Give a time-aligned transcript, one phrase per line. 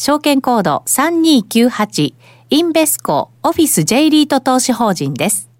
[0.00, 2.14] 証券コード3298
[2.50, 5.50] インベスコオフィス J リート投資法人です。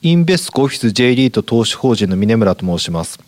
[0.00, 3.20] インベスコオフィス J リート投資法人の峰村と申します。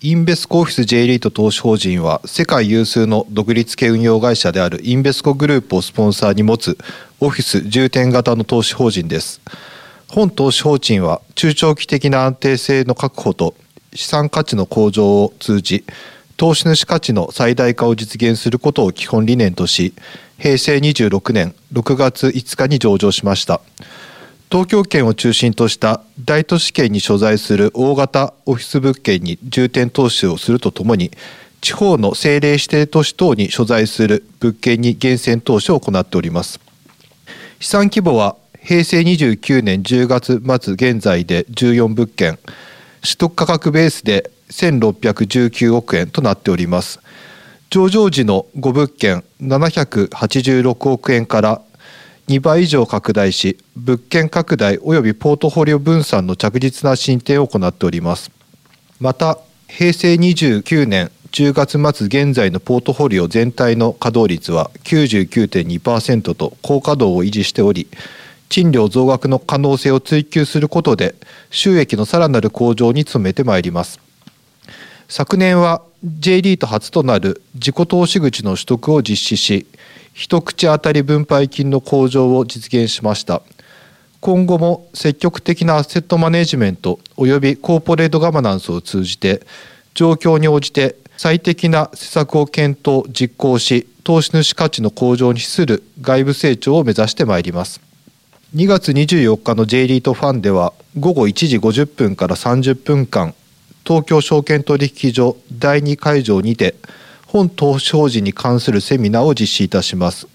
[0.00, 6.76] インベスコオフィス J リート投資法人は世界有数の独立系運用会社であるインベスコグループをスポンサーに持つ
[7.20, 9.40] オフィス重点型の投資法人です。
[10.08, 13.54] 本投資法人は中長期的な安定性の確保と
[13.94, 15.84] 資産価値の向上を通じ
[16.38, 19.92] 投資主価値の最大化を実現することを基本理念とし
[20.38, 23.60] 平成26年6月5日に上場しました。
[24.48, 31.10] 東京圏を中心とした大都市圏に所在する大型オフィス物件に重点投資をするとともに
[31.60, 36.60] 地方の政令指定都市等に所在する物件に厳選投資を行っております。
[37.58, 42.38] 資産規模は平成29年10月末現在で14物件。
[43.02, 47.00] 取得価格ベースで1619億円となっております。
[47.70, 51.60] 上場時の5物件786億円から
[52.28, 58.30] 2倍以上拡大し物件拡大及びポートフォリオ分散の着実な進展を行っております。
[59.00, 67.86] また平成29年10月末現在のポートフォリオ全体の稼働率は99.2%と高稼働を維持しており
[68.48, 71.14] 賃料増額の可能性を追求することで
[71.50, 74.00] 収益のさらなる向上に努めてまいります。
[75.08, 79.66] 昨年は J リート初となる自己投資口の取得を実施し
[80.12, 83.42] 一口当たり分配金の向上を実現しました。
[84.20, 89.42] 今後も積極的なアセットマネジメント及びコーポレートガバナンスを通じて
[89.94, 97.80] 状況に応じて最適な施策を検討実行し投資主価値の向上に資する外部成長を目指してまいります。
[98.56, 103.34] 2月24日の J リートファンでは午後1時50分から30分間
[103.84, 106.74] 東京証券取引所第2会場にて
[107.26, 110.28] 本投資法人に関するセミナーを実施いたします。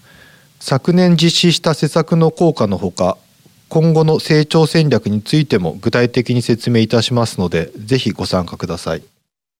[0.60, 3.18] 昨年実施した施策の効果のほか
[3.68, 9.02] 今後の成長戦略についても具体的に説明いたしますのでぜひご参加ください。